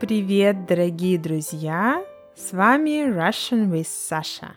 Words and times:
Привет, 0.00 0.64
дорогие 0.64 1.18
друзья! 1.18 2.02
С 2.34 2.52
вами 2.52 3.06
Russian 3.06 3.70
with 3.70 3.86
Sasha. 3.86 4.52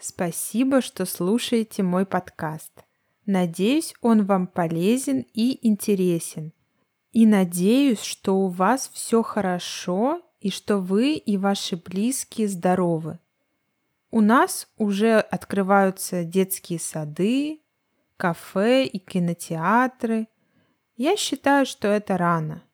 Спасибо, 0.00 0.80
что 0.80 1.06
слушаете 1.06 1.84
мой 1.84 2.04
подкаст. 2.04 2.72
Надеюсь, 3.24 3.94
он 4.00 4.24
вам 4.24 4.48
полезен 4.48 5.24
и 5.34 5.64
интересен. 5.64 6.52
И 7.12 7.26
надеюсь, 7.26 8.02
что 8.02 8.40
у 8.40 8.48
вас 8.48 8.90
все 8.92 9.22
хорошо 9.22 10.20
и 10.40 10.50
что 10.50 10.78
вы 10.78 11.12
и 11.12 11.36
ваши 11.36 11.76
близкие 11.76 12.48
здоровы. 12.48 13.20
У 14.10 14.20
нас 14.20 14.66
уже 14.78 15.20
открываются 15.20 16.24
детские 16.24 16.80
сады, 16.80 17.60
кафе 18.16 18.84
и 18.86 18.98
кинотеатры. 18.98 20.26
Я 20.96 21.16
считаю, 21.16 21.66
что 21.66 21.86
это 21.86 22.18
рано, 22.18 22.64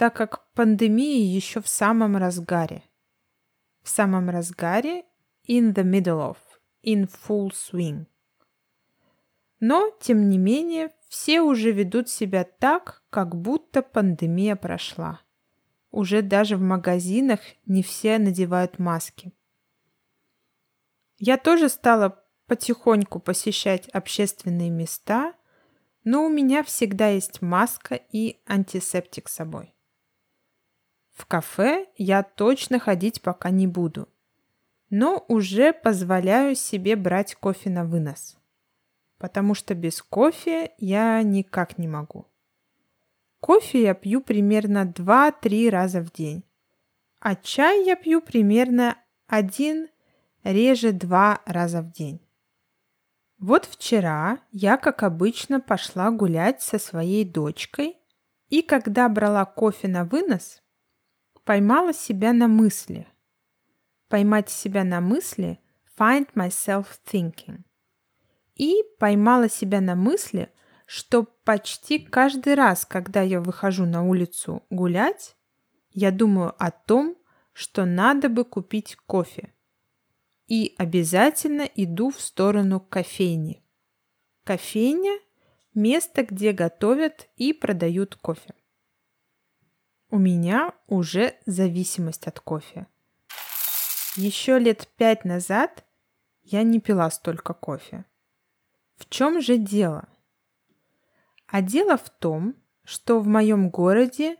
так 0.00 0.16
как 0.16 0.50
пандемия 0.54 1.22
еще 1.22 1.60
в 1.60 1.68
самом 1.68 2.16
разгаре. 2.16 2.84
В 3.82 3.90
самом 3.90 4.30
разгаре 4.30 5.04
in 5.46 5.74
the 5.74 5.84
middle 5.84 6.30
of, 6.30 6.38
in 6.82 7.06
full 7.06 7.50
swing. 7.50 8.06
Но, 9.58 9.90
тем 10.00 10.30
не 10.30 10.38
менее, 10.38 10.90
все 11.10 11.42
уже 11.42 11.70
ведут 11.70 12.08
себя 12.08 12.44
так, 12.44 13.02
как 13.10 13.36
будто 13.36 13.82
пандемия 13.82 14.56
прошла. 14.56 15.20
Уже 15.90 16.22
даже 16.22 16.56
в 16.56 16.62
магазинах 16.62 17.40
не 17.66 17.82
все 17.82 18.18
надевают 18.18 18.78
маски. 18.78 19.34
Я 21.18 21.36
тоже 21.36 21.68
стала 21.68 22.24
потихоньку 22.46 23.20
посещать 23.20 23.86
общественные 23.88 24.70
места, 24.70 25.34
но 26.04 26.24
у 26.24 26.30
меня 26.30 26.62
всегда 26.62 27.08
есть 27.08 27.42
маска 27.42 27.96
и 27.96 28.40
антисептик 28.46 29.28
с 29.28 29.34
собой. 29.34 29.74
В 31.20 31.26
кафе 31.26 31.86
я 31.98 32.22
точно 32.22 32.78
ходить 32.78 33.20
пока 33.20 33.50
не 33.50 33.66
буду, 33.66 34.08
но 34.88 35.22
уже 35.28 35.74
позволяю 35.74 36.54
себе 36.54 36.96
брать 36.96 37.34
кофе 37.34 37.68
на 37.68 37.84
вынос, 37.84 38.38
потому 39.18 39.52
что 39.52 39.74
без 39.74 40.00
кофе 40.00 40.72
я 40.78 41.22
никак 41.22 41.76
не 41.76 41.88
могу. 41.88 42.26
Кофе 43.38 43.82
я 43.82 43.92
пью 43.92 44.22
примерно 44.22 44.86
2-3 44.86 45.68
раза 45.68 46.00
в 46.00 46.10
день, 46.10 46.42
а 47.18 47.36
чай 47.36 47.84
я 47.84 47.96
пью 47.96 48.22
примерно 48.22 48.96
один, 49.26 49.88
реже 50.42 50.92
два 50.92 51.42
раза 51.44 51.82
в 51.82 51.92
день. 51.92 52.26
Вот 53.36 53.66
вчера 53.66 54.38
я, 54.52 54.78
как 54.78 55.02
обычно, 55.02 55.60
пошла 55.60 56.10
гулять 56.12 56.62
со 56.62 56.78
своей 56.78 57.26
дочкой, 57.26 57.98
и 58.48 58.62
когда 58.62 59.06
брала 59.10 59.44
кофе 59.44 59.86
на 59.86 60.06
вынос, 60.06 60.62
поймала 61.50 61.92
себя 61.92 62.32
на 62.32 62.46
мысли. 62.46 63.08
Поймать 64.08 64.50
себя 64.50 64.84
на 64.84 65.00
мысли– 65.00 65.58
find 65.98 66.32
myself 66.34 66.86
thinking. 67.04 67.64
И 68.54 68.84
поймала 69.00 69.48
себя 69.48 69.80
на 69.80 69.96
мысли, 69.96 70.52
что 70.86 71.24
почти 71.24 71.98
каждый 71.98 72.54
раз, 72.54 72.86
когда 72.86 73.22
я 73.22 73.40
выхожу 73.40 73.84
на 73.84 74.06
улицу 74.06 74.62
гулять, 74.70 75.34
я 75.90 76.12
думаю 76.12 76.54
о 76.56 76.70
том, 76.70 77.16
что 77.52 77.84
надо 77.84 78.28
бы 78.28 78.44
купить 78.44 78.94
кофе. 79.06 79.52
И 80.46 80.76
обязательно 80.78 81.62
иду 81.62 82.12
в 82.12 82.20
сторону 82.20 82.78
кофейни. 82.78 83.60
Кофейня– 84.44 85.18
место, 85.74 86.22
где 86.22 86.52
готовят 86.52 87.28
и 87.34 87.52
продают 87.52 88.14
кофе. 88.14 88.54
У 90.12 90.18
меня 90.18 90.74
уже 90.88 91.36
зависимость 91.46 92.26
от 92.26 92.40
кофе. 92.40 92.88
Еще 94.16 94.58
лет 94.58 94.88
пять 94.96 95.24
назад 95.24 95.84
я 96.42 96.64
не 96.64 96.80
пила 96.80 97.08
столько 97.12 97.54
кофе. 97.54 98.04
В 98.96 99.08
чем 99.08 99.40
же 99.40 99.56
дело? 99.56 100.08
А 101.46 101.62
дело 101.62 101.96
в 101.96 102.10
том, 102.10 102.56
что 102.82 103.20
в 103.20 103.28
моем 103.28 103.70
городе 103.70 104.36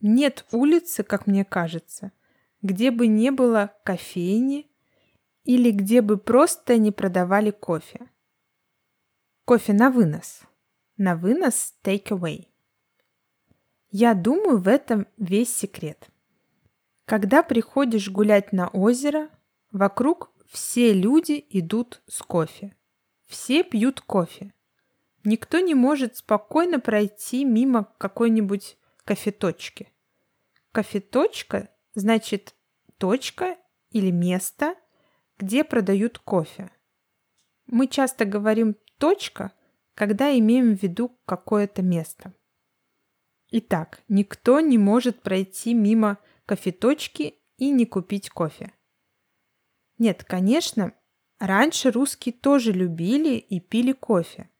нет 0.00 0.46
улицы, 0.52 1.02
как 1.02 1.26
мне 1.26 1.44
кажется, 1.44 2.12
где 2.62 2.92
бы 2.92 3.08
не 3.08 3.32
было 3.32 3.74
кофейни 3.82 4.70
или 5.42 5.72
где 5.72 6.00
бы 6.00 6.16
просто 6.16 6.78
не 6.78 6.92
продавали 6.92 7.50
кофе. 7.50 8.08
Кофе 9.44 9.72
на 9.72 9.90
вынос. 9.90 10.42
На 10.96 11.16
вынос 11.16 11.74
take 11.82 12.10
away. 12.10 12.46
Я 13.98 14.12
думаю, 14.12 14.58
в 14.58 14.68
этом 14.68 15.06
весь 15.16 15.56
секрет. 15.56 16.10
Когда 17.06 17.42
приходишь 17.42 18.10
гулять 18.10 18.52
на 18.52 18.68
озеро, 18.68 19.30
вокруг 19.72 20.30
все 20.50 20.92
люди 20.92 21.42
идут 21.48 22.02
с 22.06 22.20
кофе. 22.20 22.76
Все 23.24 23.64
пьют 23.64 24.02
кофе. 24.02 24.52
Никто 25.24 25.60
не 25.60 25.74
может 25.74 26.18
спокойно 26.18 26.78
пройти 26.78 27.42
мимо 27.46 27.90
какой-нибудь 27.96 28.76
кофеточки. 29.06 29.90
Кофеточка 30.72 31.70
значит 31.94 32.54
точка 32.98 33.56
или 33.92 34.10
место, 34.10 34.74
где 35.38 35.64
продают 35.64 36.18
кофе. 36.18 36.70
Мы 37.66 37.86
часто 37.86 38.26
говорим 38.26 38.76
«точка», 38.98 39.52
когда 39.94 40.38
имеем 40.38 40.76
в 40.76 40.82
виду 40.82 41.18
какое-то 41.24 41.80
место. 41.80 42.34
Итак, 43.58 44.02
никто 44.08 44.60
не 44.60 44.76
может 44.76 45.22
пройти 45.22 45.72
мимо 45.72 46.18
кофеточки 46.44 47.36
и 47.56 47.70
не 47.70 47.86
купить 47.86 48.28
кофе. 48.28 48.74
Нет, 49.96 50.24
конечно, 50.24 50.92
раньше 51.38 51.90
русские 51.90 52.34
тоже 52.34 52.72
любили 52.72 53.36
и 53.36 53.58
пили 53.60 53.92
кофе. 53.92 54.50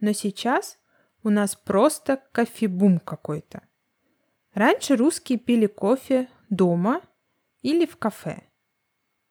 Но 0.00 0.10
сейчас 0.10 0.80
у 1.22 1.30
нас 1.30 1.54
просто 1.54 2.20
кофебум 2.32 2.98
какой-то. 2.98 3.62
Раньше 4.54 4.96
русские 4.96 5.38
пили 5.38 5.68
кофе 5.68 6.28
дома 6.50 7.00
или 7.60 7.86
в 7.86 7.96
кафе. 7.96 8.42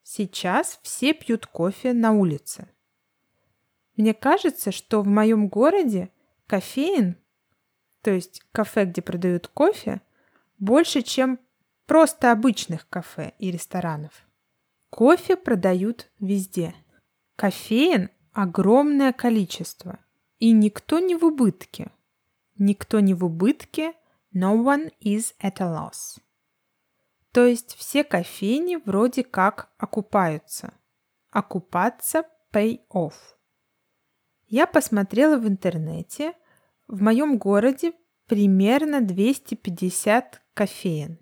Сейчас 0.03 0.79
все 0.83 1.13
пьют 1.13 1.47
кофе 1.47 1.91
на 1.91 2.13
улице. 2.13 2.69
Мне 3.97 4.13
кажется, 4.13 4.71
что 4.71 5.01
в 5.01 5.07
моем 5.07 5.49
городе 5.49 6.13
кофеин 6.47 7.17
то 8.01 8.11
есть 8.11 8.41
кафе, 8.51 8.85
где 8.85 9.01
продают 9.01 9.47
кофе, 9.47 10.01
больше, 10.59 11.01
чем 11.01 11.39
просто 11.85 12.31
обычных 12.31 12.87
кафе 12.89 13.33
и 13.39 13.51
ресторанов. 13.51 14.25
Кофе 14.89 15.37
продают 15.37 16.09
везде. 16.19 16.75
Кофеин 17.35 18.09
огромное 18.33 19.13
количество, 19.13 19.99
и 20.37 20.51
никто 20.51 20.99
не 20.99 21.15
в 21.15 21.23
убытке. 21.23 21.91
Никто 22.57 22.99
не 22.99 23.13
в 23.13 23.25
убытке, 23.25 23.93
no 24.33 24.55
one 24.55 24.93
is 25.01 25.33
at 25.41 25.55
a 25.59 25.65
loss. 25.65 26.19
То 27.31 27.45
есть 27.45 27.75
все 27.75 28.03
кофейни 28.03 28.75
вроде 28.75 29.23
как 29.23 29.69
окупаются. 29.77 30.73
Окупаться 31.29 32.25
pay 32.51 32.81
off. 32.89 33.13
Я 34.47 34.67
посмотрела 34.67 35.37
в 35.37 35.47
интернете, 35.47 36.33
в 36.91 37.01
моем 37.01 37.37
городе 37.37 37.93
примерно 38.27 38.99
250 38.99 40.41
кофеен, 40.53 41.19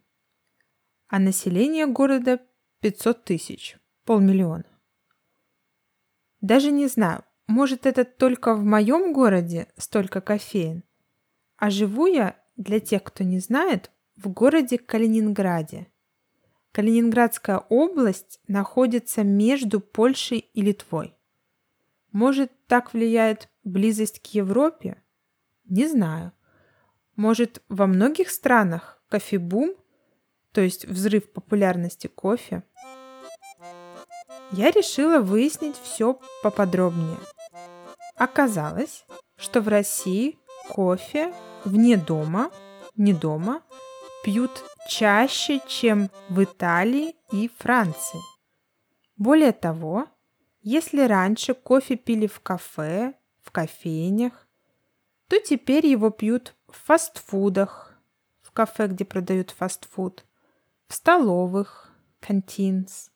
а 1.07 1.19
население 1.19 1.85
города 1.85 2.39
500 2.81 3.23
тысяч, 3.23 3.77
полмиллиона. 4.03 4.65
Даже 6.41 6.71
не 6.71 6.87
знаю, 6.87 7.23
может 7.45 7.85
это 7.85 8.03
только 8.03 8.55
в 8.55 8.63
моем 8.63 9.13
городе 9.13 9.67
столько 9.77 10.21
кофеен, 10.21 10.83
а 11.57 11.69
живу 11.69 12.07
я, 12.07 12.35
для 12.57 12.79
тех, 12.79 13.03
кто 13.03 13.23
не 13.23 13.37
знает, 13.39 13.91
в 14.15 14.27
городе 14.29 14.79
Калининграде. 14.79 15.87
Калининградская 16.71 17.59
область 17.69 18.41
находится 18.47 19.23
между 19.23 19.79
Польшей 19.79 20.39
и 20.39 20.61
Литвой. 20.61 21.15
Может, 22.11 22.51
так 22.65 22.93
влияет 22.93 23.49
близость 23.63 24.19
к 24.19 24.33
Европе? 24.33 25.03
Не 25.69 25.87
знаю. 25.87 26.31
Может, 27.15 27.61
во 27.69 27.85
многих 27.85 28.31
странах 28.31 29.01
кофебум, 29.07 29.75
то 30.51 30.61
есть 30.61 30.85
взрыв 30.85 31.31
популярности 31.31 32.07
кофе? 32.07 32.63
Я 34.51 34.71
решила 34.71 35.19
выяснить 35.19 35.77
все 35.77 36.19
поподробнее. 36.41 37.17
Оказалось, 38.15 39.05
что 39.37 39.61
в 39.61 39.67
России 39.67 40.39
кофе 40.69 41.31
вне 41.65 41.97
дома, 41.97 42.51
не 42.95 43.13
дома, 43.13 43.61
пьют 44.23 44.63
чаще, 44.89 45.61
чем 45.67 46.09
в 46.29 46.43
Италии 46.43 47.15
и 47.31 47.47
Франции. 47.59 48.19
Более 49.17 49.51
того, 49.51 50.07
если 50.61 51.01
раньше 51.01 51.53
кофе 51.53 51.95
пили 51.95 52.25
в 52.25 52.39
кафе, 52.39 53.13
в 53.43 53.51
кофейнях, 53.51 54.48
то 55.29 55.39
теперь 55.39 55.85
его 55.85 56.09
пьют 56.09 56.55
в 56.67 56.75
фастфудах, 56.85 57.95
в 58.41 58.51
кафе, 58.51 58.87
где 58.87 59.05
продают 59.05 59.51
фастфуд, 59.51 60.25
в 60.87 60.95
столовых, 60.95 61.95
canteens, 62.19 63.11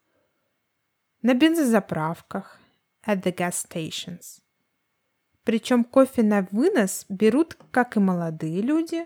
на 1.24 1.34
бензозаправках, 1.34 2.60
at 3.06 3.24
the 3.24 3.36
gas 3.36 3.54
stations. 3.68 4.42
Причем 5.44 5.84
кофе 5.84 6.22
на 6.22 6.48
вынос 6.52 7.06
берут 7.10 7.58
как 7.72 7.98
и 7.98 8.00
молодые 8.00 8.62
люди, 8.62 9.06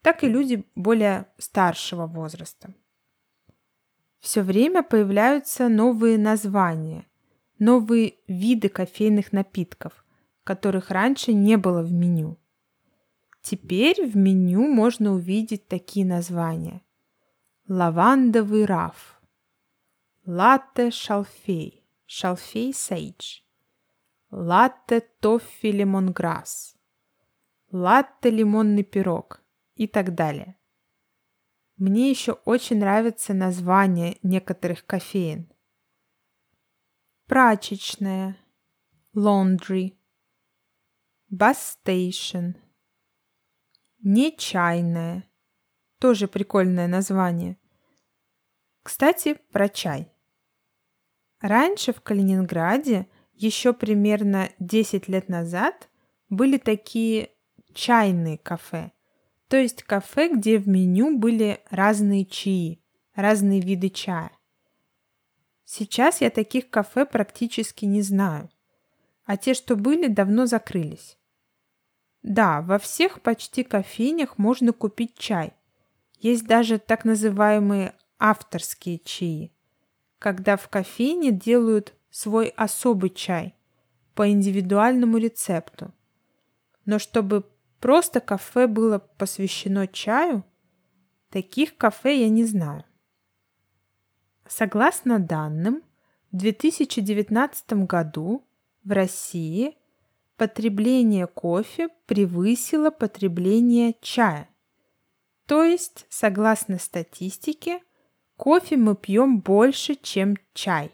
так 0.00 0.24
и 0.24 0.28
люди 0.28 0.64
более 0.74 1.26
старшего 1.36 2.06
возраста. 2.06 2.74
Все 4.20 4.42
время 4.42 4.82
появляются 4.82 5.68
новые 5.68 6.16
названия, 6.16 7.06
новые 7.58 8.14
виды 8.26 8.70
кофейных 8.70 9.32
напитков, 9.32 10.04
которых 10.48 10.90
раньше 10.90 11.34
не 11.34 11.58
было 11.58 11.82
в 11.82 11.92
меню. 11.92 12.38
Теперь 13.42 14.06
в 14.06 14.16
меню 14.16 14.66
можно 14.66 15.12
увидеть 15.12 15.68
такие 15.68 16.06
названия. 16.06 16.80
Лавандовый 17.68 18.64
раф, 18.64 19.20
латте 20.24 20.90
шалфей, 20.90 21.84
шалфей 22.06 22.72
сейдж, 22.72 23.42
латте 24.30 25.00
тоффи 25.20 25.66
лимонграсс, 25.66 26.78
латте 27.70 28.30
лимонный 28.30 28.84
пирог 28.84 29.42
и 29.74 29.86
так 29.86 30.14
далее. 30.14 30.56
Мне 31.76 32.08
еще 32.08 32.32
очень 32.46 32.78
нравится 32.78 33.34
название 33.34 34.16
некоторых 34.22 34.86
кофеин. 34.86 35.52
Прачечная, 37.26 38.38
laundry, 39.14 39.97
bus 41.30 41.78
station, 41.84 42.54
нечайная, 44.02 45.24
тоже 45.98 46.28
прикольное 46.28 46.88
название. 46.88 47.56
Кстати, 48.82 49.34
про 49.52 49.68
чай. 49.68 50.10
Раньше 51.40 51.92
в 51.92 52.00
Калининграде, 52.00 53.08
еще 53.34 53.72
примерно 53.72 54.50
10 54.58 55.08
лет 55.08 55.28
назад, 55.28 55.88
были 56.28 56.58
такие 56.58 57.30
чайные 57.74 58.38
кафе– 58.38 58.92
то 59.48 59.56
есть 59.56 59.82
кафе, 59.82 60.28
где 60.28 60.58
в 60.58 60.68
меню 60.68 61.18
были 61.18 61.60
разные 61.70 62.26
чаи, 62.26 62.82
разные 63.14 63.60
виды 63.60 63.88
чая. 63.88 64.30
Сейчас 65.64 66.20
я 66.20 66.30
таких 66.30 66.70
кафе 66.70 67.06
практически 67.06 67.86
не 67.86 68.02
знаю, 68.02 68.50
а 69.24 69.36
те, 69.36 69.54
что 69.54 69.74
были, 69.76 70.06
давно 70.06 70.46
закрылись. 70.46 71.17
Да, 72.28 72.62
во 72.62 72.78
всех 72.78 73.20
почти 73.20 73.64
кофейнях 73.64 74.38
можно 74.38 74.72
купить 74.72 75.16
чай. 75.18 75.54
Есть 76.18 76.46
даже 76.46 76.78
так 76.78 77.04
называемые 77.04 77.94
авторские 78.18 78.98
чаи, 78.98 79.52
когда 80.18 80.56
в 80.56 80.68
кофейне 80.68 81.32
делают 81.32 81.94
свой 82.10 82.48
особый 82.48 83.10
чай 83.10 83.54
по 84.14 84.30
индивидуальному 84.30 85.18
рецепту. 85.18 85.92
Но 86.84 86.98
чтобы 86.98 87.44
Просто 87.80 88.20
кафе 88.20 88.66
было 88.66 88.98
посвящено 88.98 89.86
чаю? 89.86 90.44
Таких 91.30 91.76
кафе 91.76 92.20
я 92.20 92.28
не 92.28 92.44
знаю. 92.44 92.84
Согласно 94.48 95.18
данным, 95.18 95.82
в 96.32 96.36
2019 96.36 97.72
году 97.84 98.44
в 98.82 98.90
России 98.90 99.77
потребление 100.38 101.26
кофе 101.26 101.88
превысило 102.06 102.90
потребление 102.90 103.96
чая. 104.00 104.48
То 105.46 105.64
есть, 105.64 106.06
согласно 106.08 106.78
статистике, 106.78 107.80
кофе 108.36 108.76
мы 108.76 108.94
пьем 108.94 109.40
больше, 109.40 109.96
чем 109.96 110.36
чай. 110.54 110.92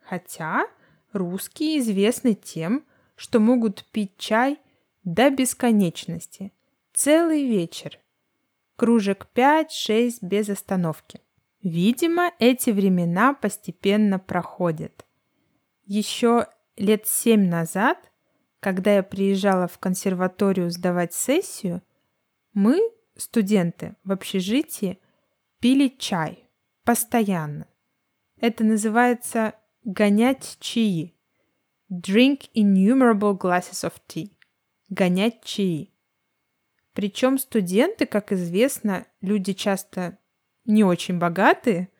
Хотя 0.00 0.66
русские 1.12 1.78
известны 1.78 2.34
тем, 2.34 2.84
что 3.14 3.40
могут 3.40 3.84
пить 3.92 4.16
чай 4.18 4.58
до 5.04 5.30
бесконечности. 5.30 6.52
Целый 6.92 7.46
вечер. 7.46 7.98
Кружек 8.76 9.28
5-6 9.34 10.18
без 10.20 10.48
остановки. 10.48 11.20
Видимо, 11.62 12.32
эти 12.38 12.70
времена 12.70 13.34
постепенно 13.34 14.18
проходят. 14.18 15.04
Еще 15.84 16.46
лет 16.76 17.06
семь 17.06 17.48
назад, 17.48 18.07
когда 18.60 18.96
я 18.96 19.02
приезжала 19.02 19.68
в 19.68 19.78
консерваторию 19.78 20.70
сдавать 20.70 21.12
сессию, 21.12 21.82
мы, 22.52 22.80
студенты 23.16 23.96
в 24.04 24.12
общежитии, 24.12 24.98
пили 25.60 25.88
чай 25.98 26.48
постоянно. 26.84 27.66
Это 28.40 28.64
называется 28.64 29.54
гонять 29.84 30.56
чаи. 30.60 31.14
Drink 31.90 32.50
innumerable 32.54 33.38
glasses 33.38 33.84
of 33.84 33.94
tea 34.06 34.38
гонять 34.88 35.42
чаи. 35.44 35.92
Причем 36.92 37.38
студенты, 37.38 38.06
как 38.06 38.32
известно, 38.32 39.06
люди 39.20 39.52
часто 39.52 40.18
не 40.64 40.84
очень 40.84 41.18
богатые, 41.18 41.90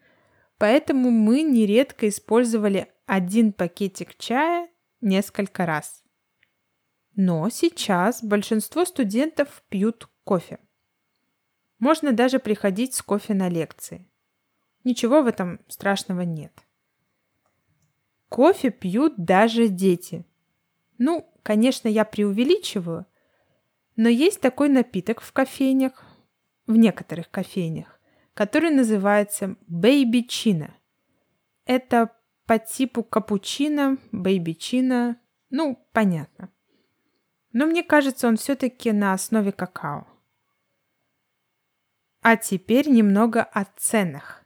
поэтому 0.58 1.11
мы 1.11 1.43
нередко 1.43 2.08
использовали 2.08 2.88
один 3.06 3.52
пакетик 3.52 4.16
чая 4.19 4.69
несколько 5.00 5.66
раз. 5.66 6.02
Но 7.19 7.50
сейчас 7.50 8.23
большинство 8.23 8.87
студентов 8.87 9.62
пьют 9.69 10.09
кофе. 10.25 10.59
Можно 11.79 12.12
даже 12.12 12.38
приходить 12.38 12.94
с 12.94 13.03
кофе 13.03 13.35
на 13.35 13.50
лекции. 13.50 14.09
Ничего 14.85 15.23
в 15.23 15.26
этом 15.26 15.61
страшного 15.69 16.23
нет. 16.23 16.53
Кофе 18.31 18.70
пьют 18.70 19.15
даже 19.17 19.69
дети. 19.69 20.25
Ну, 20.97 21.31
Конечно, 21.49 21.88
я 21.88 22.05
преувеличиваю, 22.05 23.06
но 23.97 24.11
есть 24.11 24.38
такой 24.43 24.69
напиток 24.69 25.23
в 25.23 25.32
кофейнях, 25.32 26.05
в 26.67 26.76
некоторых 26.76 27.31
кофейнях, 27.31 27.99
который 28.35 28.71
называется 28.71 29.56
бейбичина. 29.67 30.75
Это 31.64 32.14
по 32.44 32.59
типу 32.59 33.03
капучино, 33.03 33.97
бейбичина, 34.12 35.19
ну, 35.49 35.82
понятно. 35.93 36.50
Но 37.58 37.66
мне 37.66 37.82
кажется, 37.82 38.28
он 38.28 38.37
все-таки 38.37 38.92
на 38.92 39.12
основе 39.12 39.50
какао. 39.50 40.06
А 42.21 42.37
теперь 42.37 42.88
немного 42.88 43.42
о 43.42 43.64
ценах. 43.76 44.44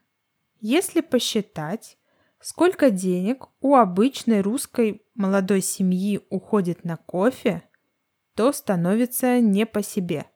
Если 0.61 1.03
посчитать, 1.03 1.99
Сколько 2.43 2.91
денег 2.91 3.47
у 3.61 3.77
обычной 3.77 4.41
русской 4.41 5.07
молодой 5.15 5.61
семьи 5.61 6.21
уходит 6.29 6.83
на 6.85 6.97
кофе, 6.97 7.63
то 8.35 8.51
становится 8.51 9.39
не 9.39 9.65
по 9.65 9.81
себе. 9.81 10.27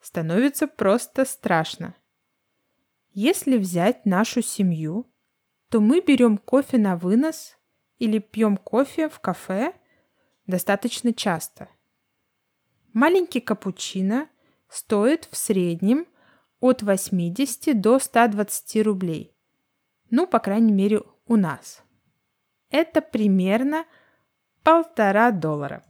Становится 0.00 0.66
просто 0.66 1.24
страшно. 1.24 1.94
Если 3.12 3.58
взять 3.58 4.06
нашу 4.06 4.42
семью, 4.42 5.06
то 5.68 5.80
мы 5.80 6.00
берем 6.00 6.36
кофе 6.36 6.78
на 6.78 6.96
вынос 6.96 7.56
или 7.98 8.18
пьем 8.18 8.56
кофе 8.56 9.08
в 9.08 9.20
кафе 9.20 9.72
достаточно 10.46 11.14
часто. 11.14 11.68
Маленький 12.92 13.40
капучино 13.40 14.28
стоит 14.68 15.28
в 15.30 15.36
среднем 15.36 16.06
от 16.60 16.82
80 16.82 17.80
до 17.80 17.98
120 17.98 18.84
рублей. 18.84 19.36
Ну, 20.10 20.26
по 20.26 20.40
крайней 20.40 20.72
мере, 20.72 21.02
у 21.26 21.36
нас. 21.36 21.82
Это 22.68 23.00
примерно 23.00 23.84
полтора 24.64 25.30
доллара. 25.30 25.84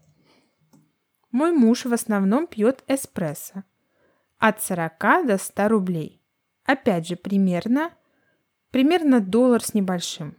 Мой 1.31 1.53
муж 1.53 1.85
в 1.85 1.93
основном 1.93 2.47
пьет 2.47 2.85
эспрессо. 2.87 3.65
От 4.39 4.63
40 4.63 5.27
до 5.27 5.39
100 5.39 5.69
рублей. 5.69 6.23
Опять 6.65 7.07
же, 7.07 7.17
примерно, 7.17 7.93
примерно 8.71 9.21
доллар 9.21 9.63
с 9.63 9.75
небольшим. 9.75 10.37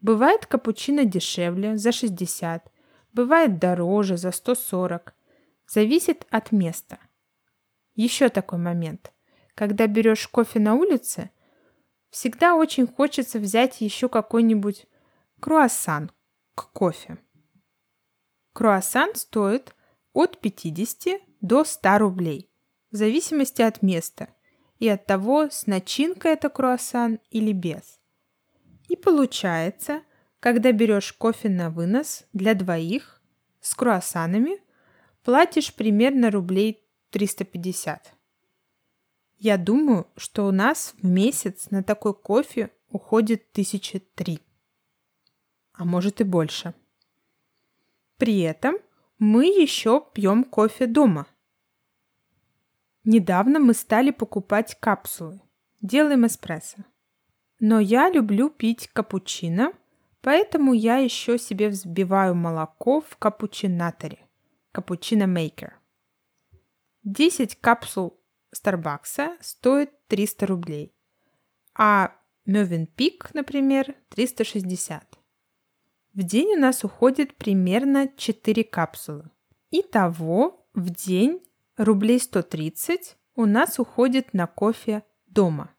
Бывает 0.00 0.46
капучино 0.46 1.04
дешевле, 1.04 1.76
за 1.76 1.92
60. 1.92 2.71
Бывает 3.12 3.58
дороже, 3.58 4.16
за 4.16 4.32
140. 4.32 5.14
Зависит 5.66 6.26
от 6.30 6.52
места. 6.52 6.98
Еще 7.94 8.28
такой 8.28 8.58
момент. 8.58 9.12
Когда 9.54 9.86
берешь 9.86 10.26
кофе 10.28 10.60
на 10.60 10.74
улице– 10.74 11.30
Всегда 12.12 12.56
очень 12.56 12.86
хочется 12.86 13.38
взять 13.38 13.80
еще 13.80 14.06
какой-нибудь 14.06 14.86
круассан 15.40 16.12
к 16.54 16.70
кофе. 16.70 17.16
Круассан 18.52 19.14
стоит 19.14 19.74
от 20.12 20.38
50 20.38 21.22
до 21.40 21.64
100 21.64 21.98
рублей, 21.98 22.50
в 22.90 22.96
зависимости 22.96 23.62
от 23.62 23.80
места 23.80 24.28
и 24.78 24.88
от 24.88 25.06
того, 25.06 25.48
с 25.50 25.66
начинкой 25.66 26.32
это 26.32 26.50
круассан 26.50 27.18
или 27.30 27.52
без. 27.52 27.98
И 28.88 28.96
получается, 28.96 30.02
когда 30.42 30.72
берешь 30.72 31.12
кофе 31.12 31.48
на 31.48 31.70
вынос 31.70 32.24
для 32.32 32.54
двоих 32.54 33.22
с 33.60 33.76
круассанами, 33.76 34.60
платишь 35.22 35.72
примерно 35.72 36.32
рублей 36.32 36.84
350. 37.10 38.12
Я 39.38 39.56
думаю, 39.56 40.08
что 40.16 40.48
у 40.48 40.50
нас 40.50 40.96
в 41.00 41.06
месяц 41.06 41.70
на 41.70 41.84
такой 41.84 42.12
кофе 42.12 42.72
уходит 42.88 43.52
тысячи 43.52 44.00
три, 44.00 44.40
а 45.74 45.84
может 45.84 46.20
и 46.20 46.24
больше. 46.24 46.74
При 48.16 48.40
этом 48.40 48.74
мы 49.20 49.46
еще 49.46 50.04
пьем 50.12 50.42
кофе 50.42 50.88
дома. 50.88 51.28
Недавно 53.04 53.60
мы 53.60 53.74
стали 53.74 54.10
покупать 54.10 54.76
капсулы. 54.80 55.40
Делаем 55.80 56.26
эспрессо. 56.26 56.78
Но 57.60 57.78
я 57.78 58.10
люблю 58.10 58.50
пить 58.50 58.88
капучино, 58.88 59.72
поэтому 60.22 60.72
я 60.72 60.96
еще 60.96 61.38
себе 61.38 61.68
взбиваю 61.68 62.34
молоко 62.34 63.00
в 63.00 63.16
капучинаторе. 63.18 64.26
Капучино 64.72 65.26
мейкер. 65.26 65.78
10 67.04 67.56
капсул 67.56 68.18
Старбакса 68.52 69.36
стоит 69.40 69.90
300 70.08 70.46
рублей, 70.46 70.94
а 71.74 72.14
Mövenpick, 72.46 73.30
например, 73.34 73.94
360. 74.10 75.18
В 76.14 76.22
день 76.22 76.56
у 76.56 76.60
нас 76.60 76.84
уходит 76.84 77.36
примерно 77.36 78.08
4 78.16 78.64
капсулы. 78.64 79.30
Итого 79.70 80.66
в 80.74 80.90
день 80.90 81.40
рублей 81.76 82.18
130 82.18 83.16
у 83.34 83.46
нас 83.46 83.78
уходит 83.78 84.34
на 84.34 84.46
кофе 84.46 85.04
дома. 85.26 85.74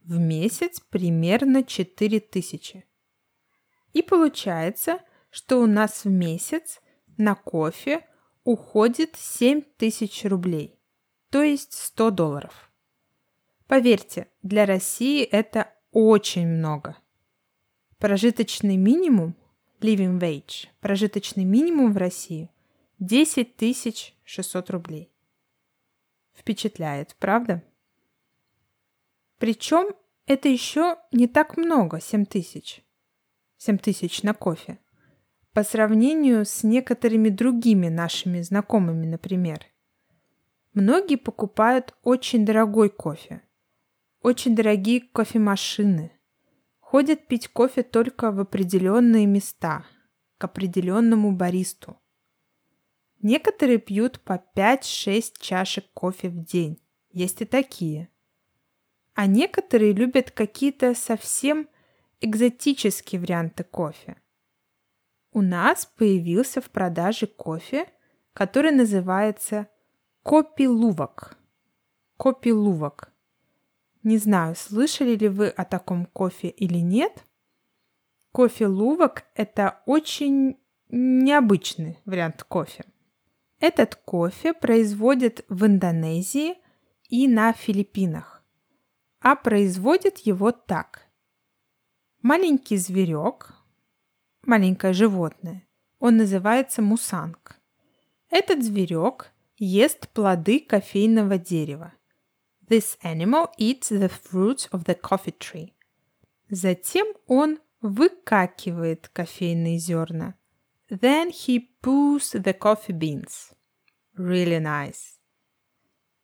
В 0.00 0.18
месяц 0.18 0.80
примерно 0.80 1.62
4000. 1.62 2.84
И 3.96 4.02
получается, 4.02 5.00
что 5.30 5.58
у 5.58 5.64
нас 5.64 6.04
в 6.04 6.10
месяц 6.10 6.82
на 7.16 7.34
кофе 7.34 8.06
уходит 8.44 9.16
7000 9.16 10.26
рублей, 10.26 10.78
то 11.30 11.42
есть 11.42 11.72
100 11.72 12.10
долларов. 12.10 12.70
Поверьте, 13.66 14.28
для 14.42 14.66
России 14.66 15.22
это 15.22 15.72
очень 15.92 16.46
много. 16.46 16.98
Прожиточный 17.96 18.76
минимум 18.76 19.34
living 19.80 20.20
wage, 20.20 20.68
прожиточный 20.80 21.44
минимум 21.44 21.94
в 21.94 21.96
России 21.96 22.50
10 22.98 24.14
600 24.24 24.70
рублей. 24.72 25.10
Впечатляет, 26.34 27.16
правда? 27.18 27.62
Причем 29.38 29.94
это 30.26 30.50
еще 30.50 30.98
не 31.12 31.26
так 31.26 31.56
много, 31.56 31.98
7 31.98 32.26
тысяч. 32.26 32.82
7 33.66 33.78
тысяч 33.78 34.22
на 34.22 34.32
кофе. 34.32 34.78
По 35.52 35.64
сравнению 35.64 36.44
с 36.44 36.62
некоторыми 36.62 37.30
другими 37.30 37.88
нашими 37.88 38.40
знакомыми, 38.40 39.06
например. 39.06 39.66
Многие 40.72 41.16
покупают 41.16 41.94
очень 42.02 42.46
дорогой 42.46 42.90
кофе. 42.90 43.42
Очень 44.22 44.54
дорогие 44.54 45.00
кофемашины– 45.00 46.12
ходят 46.86 47.26
пить 47.26 47.48
кофе 47.48 47.82
только 47.82 48.30
в 48.30 48.38
определенные 48.38 49.26
места, 49.26 49.84
к 50.38 50.44
определенному 50.44 51.32
баристу. 51.32 51.98
Некоторые 53.20 53.78
пьют 53.78 54.20
по 54.20 54.40
5-6 54.54 55.32
чашек 55.40 55.84
кофе 55.92 56.28
в 56.28 56.44
день. 56.44 56.80
Есть 57.10 57.42
и 57.42 57.44
такие. 57.44 58.08
А 59.14 59.26
некоторые 59.26 59.92
любят 59.92 60.30
какие-то 60.30 60.94
совсем 60.94 61.68
экзотические 62.20 63.20
варианты 63.20 63.64
кофе. 63.64 64.16
У 65.32 65.42
нас 65.42 65.86
появился 65.86 66.60
в 66.60 66.70
продаже 66.70 67.26
кофе, 67.26 67.86
который 68.32 68.70
называется 68.70 69.68
копилувок. 70.22 71.36
Копилувок. 72.16 73.12
Не 74.02 74.18
знаю, 74.18 74.54
слышали 74.54 75.16
ли 75.16 75.28
вы 75.28 75.48
о 75.48 75.64
таком 75.64 76.06
кофе 76.06 76.48
или 76.48 76.78
нет. 76.78 77.24
Кофе 78.32 78.66
лувок– 78.66 79.24
это 79.34 79.82
очень 79.86 80.58
необычный 80.88 81.98
вариант 82.04 82.44
кофе. 82.44 82.84
Этот 83.58 83.96
кофе 83.96 84.52
производят 84.52 85.44
в 85.48 85.66
Индонезии 85.66 86.54
и 87.08 87.26
на 87.26 87.52
Филиппинах. 87.52 88.44
А 89.20 89.34
производят 89.34 90.18
его 90.18 90.52
так. 90.52 91.05
Маленький 92.28 92.76
зверек, 92.76 93.54
маленькое 94.42 94.92
животное, 94.92 95.64
он 96.00 96.16
называется 96.16 96.82
мусанг. 96.82 97.60
Этот 98.30 98.64
зверек 98.64 99.32
ест 99.58 100.08
плоды 100.08 100.58
кофейного 100.58 101.38
дерева. 101.38 101.94
This 102.68 102.98
animal 103.04 103.50
eats 103.60 103.92
the 103.92 104.10
fruits 104.10 104.68
of 104.72 104.86
the 104.86 105.00
coffee 105.00 105.38
tree. 105.38 105.74
Затем 106.50 107.06
он 107.28 107.60
выкакивает 107.80 109.08
кофейные 109.12 109.78
зерна. 109.78 110.34
Then 110.90 111.30
he 111.30 111.68
poos 111.80 112.34
the 112.34 112.58
coffee 112.58 112.98
beans. 112.98 113.54
Really 114.18 114.58
nice. 114.58 115.20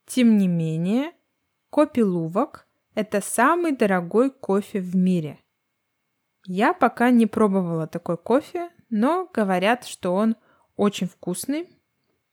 Тем 0.05 0.37
не 0.37 0.49
менее, 0.49 1.13
кофе-лувок– 1.69 2.67
это 2.93 3.21
самый 3.21 3.71
дорогой 3.71 4.31
кофе 4.31 4.81
в 4.81 4.97
мире. 4.97 5.39
Я 6.45 6.73
пока 6.73 7.09
не 7.09 7.25
пробовала 7.25 7.87
такой 7.87 8.17
кофе, 8.17 8.69
но 8.89 9.29
говорят, 9.33 9.85
что 9.85 10.13
он 10.13 10.35
очень 10.75 11.07
вкусный, 11.07 11.77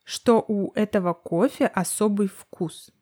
что 0.04 0.44
у 0.46 0.72
этого 0.74 1.14
кофе 1.14 1.66
особый 1.66 2.28
вкус– 2.28 2.90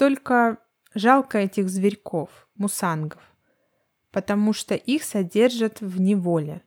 только 0.00 0.56
жалко 0.94 1.36
этих 1.36 1.68
зверьков, 1.68 2.48
мусангов, 2.54 3.20
потому 4.10 4.54
что 4.54 4.74
их 4.74 5.04
содержат 5.04 5.82
в 5.82 6.00
неволе. 6.00 6.62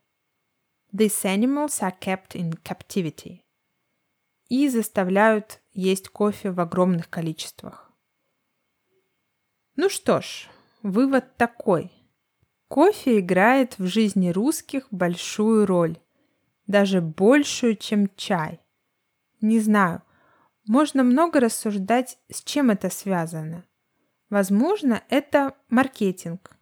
These 0.95 1.23
animals 1.23 1.81
are 1.81 1.99
kept 1.99 2.35
in 2.35 2.61
captivity. 2.61 3.39
И 4.49 4.69
заставляют 4.69 5.61
есть 5.71 6.09
кофе 6.09 6.51
в 6.51 6.59
огромных 6.59 7.09
количествах. 7.09 7.91
Ну 9.75 9.89
что 9.89 10.21
ж, 10.21 10.47
вывод 10.83 11.35
такой. 11.35 11.91
Кофе 12.67 13.19
играет 13.19 13.77
в 13.77 13.85
жизни 13.85 14.29
русских 14.29 14.87
большую 14.91 15.65
роль, 15.65 15.97
даже 16.67 17.01
большую, 17.01 17.75
чем 17.75 18.09
чай. 18.15 18.59
Не 19.41 19.59
знаю, 19.59 20.01
можно 20.65 21.03
много 21.03 21.39
рассуждать, 21.39 22.17
с 22.29 22.43
чем 22.43 22.71
это 22.71 22.89
связано. 22.89 23.65
Возможно, 24.29 25.03
это 25.09 25.55
маркетинг. 25.69 26.57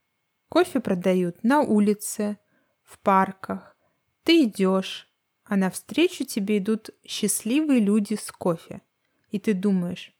Кофе 0.50 0.80
продают 0.80 1.44
на 1.44 1.62
улице, 1.62 2.38
в 2.84 3.00
парках. 3.00 3.78
Ты 4.24 4.44
идешь, 4.44 5.10
а 5.46 5.56
навстречу 5.56 6.26
тебе 6.26 6.58
идут 6.58 6.90
счастливые 7.06 7.80
люди 7.80 8.16
с 8.16 8.32
кофе. 8.32 8.82
И 9.30 9.40
ты 9.40 9.54
думаешь, 9.54 10.14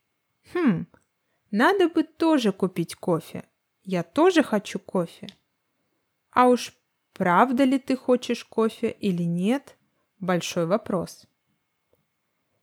хм, 0.54 0.86
надо 1.50 1.88
бы 1.88 2.02
тоже 2.02 2.52
купить 2.52 2.94
кофе. 2.94 3.44
Я 3.82 4.02
тоже 4.02 4.42
хочу 4.42 4.78
кофе. 4.78 5.26
А 6.32 6.48
уж 6.48 6.72
правда 7.12 7.64
ли 7.64 7.78
ты 7.78 7.96
хочешь 7.96 8.44
кофе 8.44 8.90
или 8.90 9.22
нет– 9.22 9.76
большой 10.22 10.66
вопрос. 10.66 11.26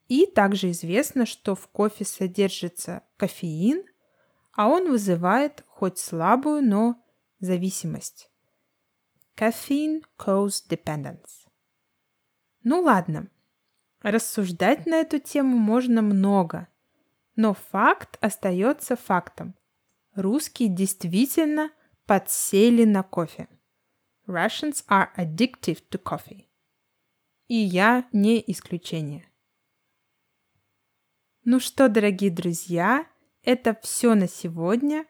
И 0.07 0.25
также 0.25 0.71
известно, 0.71 1.27
что 1.27 1.53
в 1.53 1.67
кофе 1.67 2.03
содержится 2.03 3.03
кофеин, 3.17 3.83
а 4.53 4.67
он 4.67 4.89
вызывает 4.89 5.63
хоть 5.67 5.99
слабую, 5.99 6.63
но 6.63 6.95
зависимость. 7.39 8.31
Caffeine 9.37 10.03
cause 10.17 10.63
dependence. 10.67 11.47
Ну 12.63 12.81
ладно, 12.81 13.29
рассуждать 14.01 14.85
на 14.87 14.95
эту 14.95 15.19
тему 15.19 15.57
можно 15.57 16.01
много, 16.01 16.67
но 17.35 17.53
факт 17.53 18.17
остается 18.19 18.95
фактом. 18.95 19.55
Русские 20.15 20.69
действительно 20.69 21.71
подсели 22.05 22.83
на 22.83 23.03
кофе. 23.03 23.47
Russians 24.29 24.83
are 24.87 25.09
addictive 25.17 25.81
to 25.89 26.01
coffee. 26.01 26.45
И 27.47 27.55
я 27.55 28.07
не 28.13 28.43
исключение. 28.45 29.25
Ну 31.43 31.59
что, 31.59 31.89
дорогие 31.89 32.29
друзья, 32.29 33.07
это 33.41 33.75
все 33.81 34.13
на 34.13 34.27
сегодня. 34.27 35.07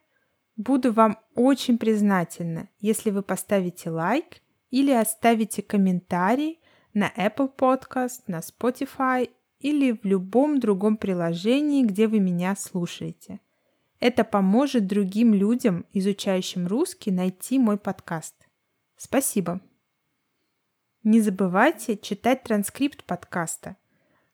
Буду 0.55 0.93
вам 0.93 1.19
очень 1.35 1.77
признательна, 1.77 2.69
если 2.79 3.09
вы 3.09 3.21
поставите 3.21 3.89
лайк 3.89 4.41
или 4.69 4.91
оставите 4.91 5.61
комментарий 5.61 6.61
на 6.93 7.11
Apple 7.17 7.53
Podcast, 7.53 8.23
на 8.27 8.39
Spotify 8.39 9.29
или 9.59 9.91
в 9.91 10.05
любом 10.05 10.61
другом 10.61 10.95
приложении, 10.95 11.83
где 11.83 12.07
вы 12.07 12.21
меня 12.21 12.55
слушаете. 12.55 13.41
Это 13.99 14.23
поможет 14.23 14.87
другим 14.87 15.33
людям, 15.33 15.85
изучающим 15.91 16.67
русский, 16.67 17.11
найти 17.11 17.59
мой 17.59 17.77
подкаст. 17.77 18.48
Спасибо. 18.99 19.61
Не 21.03 21.21
забывайте 21.21 21.97
читать 21.97 22.43
транскрипт 22.43 23.03
подкаста– 23.05 23.75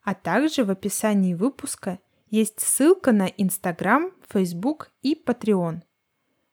а 0.05 0.13
также 0.13 0.63
в 0.63 0.69
описании 0.69 1.33
выпуска 1.33 1.99
Есть 2.29 2.59
ссылка 2.59 3.11
на 3.11 3.25
Инстаграм, 3.25 4.11
Фейсбук 4.29 4.91
и 5.01 5.15
Patreon. 5.15 5.81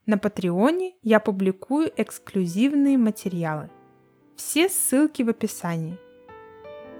На 0.06 0.18
Патреоне 0.18 0.94
я 1.02 1.20
публикую 1.20 1.92
эксклюзивные 1.96 2.98
материалы. 2.98 3.70
Все 4.36 4.68
ссылки 4.68 5.22
в 5.22 5.28
описании. 5.28 5.98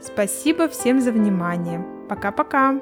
Спасибо 0.01 0.69
всем 0.69 1.01
за 1.01 1.13
внимание. 1.13 1.85
Пока-пока. 2.09 2.81